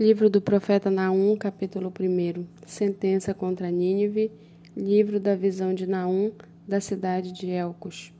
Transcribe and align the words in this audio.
Livro 0.00 0.30
do 0.30 0.40
profeta 0.40 0.92
Naum, 0.92 1.34
capítulo 1.36 1.92
1. 2.00 2.44
Sentença 2.64 3.34
contra 3.34 3.68
Nínive. 3.68 4.30
Livro 4.76 5.18
da 5.18 5.34
visão 5.34 5.74
de 5.74 5.88
Naum, 5.88 6.30
da 6.68 6.80
cidade 6.80 7.32
de 7.32 7.50
Elcos. 7.50 8.14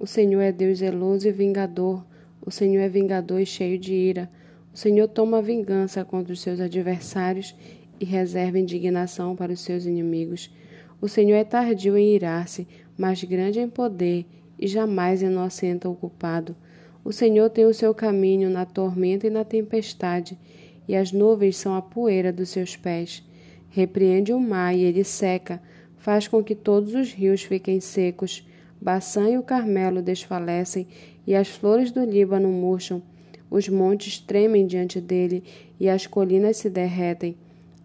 O 0.00 0.06
Senhor 0.06 0.40
é 0.40 0.50
Deus 0.50 0.78
zeloso 0.78 1.28
e 1.28 1.30
vingador. 1.30 2.04
O 2.44 2.50
Senhor 2.50 2.80
é 2.80 2.88
vingador 2.88 3.40
e 3.40 3.46
cheio 3.46 3.78
de 3.78 3.94
ira. 3.94 4.28
O 4.74 4.76
Senhor 4.76 5.06
toma 5.06 5.40
vingança 5.40 6.04
contra 6.04 6.32
os 6.32 6.40
seus 6.40 6.58
adversários 6.58 7.54
e 8.00 8.04
reserva 8.04 8.58
indignação 8.58 9.36
para 9.36 9.52
os 9.52 9.60
seus 9.60 9.86
inimigos. 9.86 10.52
O 11.00 11.06
Senhor 11.06 11.36
é 11.36 11.44
tardio 11.44 11.96
em 11.96 12.16
irar-se, 12.16 12.66
mas 12.98 13.22
grande 13.22 13.60
em 13.60 13.68
poder 13.68 14.26
e 14.58 14.66
jamais 14.66 15.22
inocenta 15.22 15.88
o 15.88 15.94
culpado. 15.94 16.56
O 17.04 17.12
Senhor 17.12 17.48
tem 17.48 17.64
o 17.64 17.72
seu 17.72 17.94
caminho 17.94 18.50
na 18.50 18.66
tormenta 18.66 19.28
e 19.28 19.30
na 19.30 19.44
tempestade 19.44 20.36
e 20.90 20.96
as 20.96 21.12
nuvens 21.12 21.56
são 21.56 21.76
a 21.76 21.80
poeira 21.80 22.32
dos 22.32 22.48
seus 22.48 22.74
pés. 22.74 23.22
Repreende 23.68 24.32
o 24.32 24.40
mar 24.40 24.74
e 24.74 24.82
ele 24.82 25.04
seca, 25.04 25.62
faz 25.96 26.26
com 26.26 26.42
que 26.42 26.52
todos 26.52 26.96
os 26.96 27.12
rios 27.12 27.44
fiquem 27.44 27.78
secos. 27.78 28.44
Baçã 28.80 29.30
e 29.30 29.38
o 29.38 29.42
Carmelo 29.44 30.02
desfalecem 30.02 30.88
e 31.24 31.32
as 31.32 31.46
flores 31.46 31.92
do 31.92 32.04
Líbano 32.04 32.48
murcham. 32.48 33.00
Os 33.48 33.68
montes 33.68 34.18
tremem 34.18 34.66
diante 34.66 35.00
dele 35.00 35.44
e 35.78 35.88
as 35.88 36.08
colinas 36.08 36.56
se 36.56 36.68
derretem. 36.68 37.36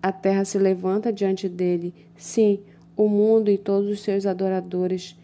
A 0.00 0.12
terra 0.12 0.44
se 0.44 0.56
levanta 0.56 1.12
diante 1.12 1.48
dele, 1.48 1.92
sim, 2.16 2.60
o 2.96 3.08
mundo 3.08 3.50
e 3.50 3.58
todos 3.58 3.90
os 3.90 4.00
seus 4.00 4.26
adoradores. 4.26 5.18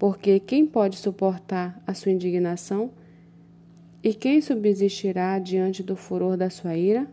Porque 0.00 0.40
quem 0.40 0.66
pode 0.66 0.96
suportar 0.96 1.80
a 1.86 1.94
sua 1.94 2.10
indignação? 2.10 2.90
E 4.02 4.12
quem 4.14 4.40
subsistirá 4.40 5.38
diante 5.38 5.80
do 5.80 5.94
furor 5.94 6.36
da 6.36 6.50
sua 6.50 6.76
ira? 6.76 7.06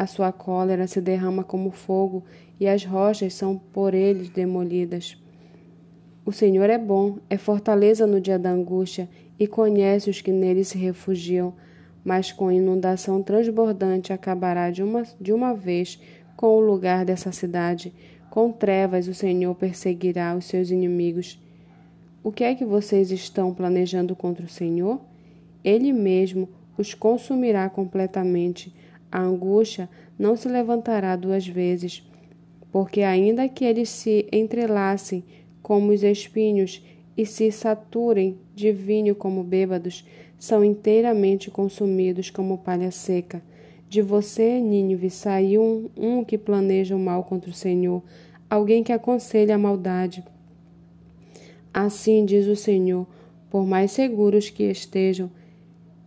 A 0.00 0.06
sua 0.06 0.32
cólera 0.32 0.86
se 0.86 0.98
derrama 0.98 1.44
como 1.44 1.70
fogo, 1.70 2.24
e 2.58 2.66
as 2.66 2.86
rochas 2.86 3.34
são 3.34 3.58
por 3.58 3.92
eles 3.92 4.30
demolidas. 4.30 5.22
O 6.24 6.32
Senhor 6.32 6.70
é 6.70 6.78
bom, 6.78 7.18
é 7.28 7.36
fortaleza 7.36 8.06
no 8.06 8.18
dia 8.18 8.38
da 8.38 8.50
angústia, 8.50 9.10
e 9.38 9.46
conhece 9.46 10.08
os 10.08 10.22
que 10.22 10.32
nele 10.32 10.64
se 10.64 10.78
refugiam, 10.78 11.52
mas 12.02 12.32
com 12.32 12.50
inundação 12.50 13.22
transbordante 13.22 14.10
acabará 14.10 14.70
de 14.70 14.82
uma, 14.82 15.02
de 15.20 15.34
uma 15.34 15.52
vez 15.52 16.00
com 16.34 16.46
o 16.46 16.60
lugar 16.60 17.04
dessa 17.04 17.30
cidade. 17.30 17.92
Com 18.30 18.50
trevas 18.50 19.06
o 19.06 19.12
Senhor 19.12 19.54
perseguirá 19.54 20.34
os 20.34 20.46
seus 20.46 20.70
inimigos. 20.70 21.38
O 22.24 22.32
que 22.32 22.42
é 22.42 22.54
que 22.54 22.64
vocês 22.64 23.10
estão 23.10 23.52
planejando 23.52 24.16
contra 24.16 24.46
o 24.46 24.48
Senhor? 24.48 24.98
Ele 25.62 25.92
mesmo 25.92 26.48
os 26.78 26.94
consumirá 26.94 27.68
completamente 27.68 28.74
a 29.10 29.20
angústia 29.20 29.88
não 30.18 30.36
se 30.36 30.48
levantará 30.48 31.16
duas 31.16 31.46
vezes, 31.46 32.06
porque 32.70 33.02
ainda 33.02 33.48
que 33.48 33.64
eles 33.64 33.88
se 33.88 34.26
entrelacem 34.32 35.24
como 35.62 35.92
os 35.92 36.02
espinhos 36.02 36.84
e 37.16 37.26
se 37.26 37.50
saturem 37.50 38.38
de 38.54 38.72
vinho 38.72 39.14
como 39.14 39.42
bêbados, 39.42 40.06
são 40.38 40.64
inteiramente 40.64 41.50
consumidos 41.50 42.30
como 42.30 42.58
palha 42.58 42.90
seca. 42.90 43.42
De 43.88 44.00
você, 44.00 44.60
Nínive, 44.60 45.10
saiu 45.10 45.90
um, 45.96 46.18
um 46.18 46.24
que 46.24 46.38
planeja 46.38 46.94
o 46.94 46.98
mal 46.98 47.24
contra 47.24 47.50
o 47.50 47.54
Senhor, 47.54 48.02
alguém 48.48 48.82
que 48.82 48.92
aconselha 48.92 49.56
a 49.56 49.58
maldade. 49.58 50.24
Assim 51.74 52.24
diz 52.24 52.46
o 52.46 52.56
Senhor: 52.56 53.06
por 53.50 53.66
mais 53.66 53.90
seguros 53.90 54.48
que 54.48 54.62
estejam 54.62 55.30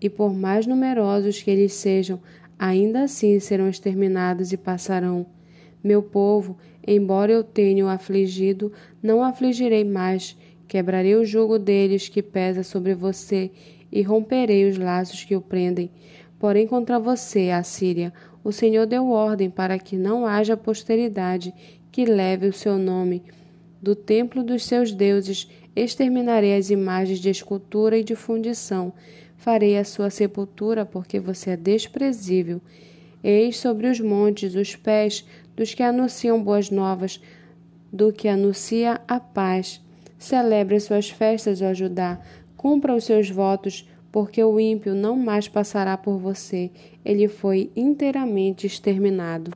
e 0.02 0.10
por 0.10 0.34
mais 0.34 0.66
numerosos 0.66 1.42
que 1.42 1.52
eles 1.52 1.74
sejam, 1.74 2.20
ainda 2.58 3.04
assim 3.04 3.40
serão 3.40 3.70
exterminados 3.70 4.54
e 4.54 4.58
passarão. 4.58 5.26
Meu 5.84 6.02
povo, 6.02 6.58
embora 6.86 7.32
eu 7.32 7.44
tenha 7.44 7.86
o 7.86 7.90
afligido, 7.90 8.72
não 9.02 9.24
afligirei 9.24 9.84
mais. 9.84 10.38
Quebrarei 10.68 11.16
o 11.16 11.26
jugo 11.26 11.60
deles 11.60 12.08
que 12.08 12.24
pesa 12.24 12.64
sobre 12.64 12.96
você 12.96 13.52
e 13.92 14.02
romperei 14.02 14.70
os 14.70 14.78
laços 14.78 15.24
que 15.24 15.36
o 15.36 15.42
prendem. 15.42 15.92
Porém, 16.40 16.66
contra 16.66 17.00
você, 17.00 17.52
Assíria, 17.52 18.14
o 18.44 18.52
Senhor 18.52 18.86
deu 18.86 19.10
ordem 19.10 19.50
para 19.50 19.78
que 19.78 19.96
não 19.96 20.26
haja 20.26 20.58
posteridade 20.58 21.54
que 21.92 22.06
leve 22.06 22.48
o 22.48 22.54
seu 22.54 22.78
nome. 22.78 23.24
Do 23.82 23.96
templo 23.96 24.44
dos 24.44 24.66
seus 24.66 24.92
deuses 24.92 25.48
exterminarei 25.76 26.56
as 26.56 26.70
imagens 26.70 27.20
de 27.20 27.30
escultura 27.30 27.98
e 27.98 28.04
de 28.04 28.16
fundição 28.16 28.94
farei 29.44 29.78
a 29.78 29.84
sua 29.84 30.10
sepultura, 30.10 30.86
porque 30.86 31.20
você 31.20 31.50
é 31.52 31.58
desprezível. 31.58 32.62
Eis 33.22 33.60
sobre 33.60 33.88
os 33.88 34.00
montes 34.00 34.56
os 34.56 34.74
pés 34.74 35.28
dos 35.54 35.74
que 35.74 35.84
anunciam 35.84 36.42
boas 36.42 36.70
novas, 36.70 37.22
do 37.92 38.14
que 38.14 38.30
anuncia 38.30 39.02
a 39.06 39.20
paz. 39.20 39.82
Celebre 40.18 40.80
suas 40.80 41.10
festas, 41.10 41.62
ó 41.62 41.74
Judá, 41.74 42.22
cumpra 42.56 42.96
os 42.96 43.04
seus 43.04 43.30
votos, 43.30 43.86
porque 44.14 44.42
o 44.42 44.58
ímpio 44.58 44.96
não 44.96 45.18
mais 45.18 45.50
passará 45.50 45.98
por 45.98 46.18
você, 46.18 46.72
ele 47.04 47.28
foi 47.28 47.70
inteiramente 47.76 48.66
exterminado. 48.66 49.52